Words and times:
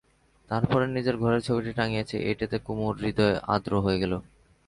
তার 0.51 0.63
পরে 0.65 0.85
নিজের 0.87 1.15
ঘরে 1.17 1.39
ছবিটি 1.41 1.71
টাঙিয়েছে, 1.73 2.15
এইটেতে 2.19 2.57
কুমুর 2.59 2.93
হৃদয় 3.01 3.37
আর্দ্র 3.47 3.73
হয়ে 3.81 4.01
গেল। 4.01 4.13